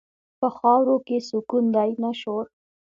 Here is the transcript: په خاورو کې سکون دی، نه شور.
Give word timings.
په 0.39 0.47
خاورو 0.57 0.95
کې 1.07 1.17
سکون 1.29 1.65
دی، 1.75 1.91
نه 2.03 2.11
شور. 2.19 2.45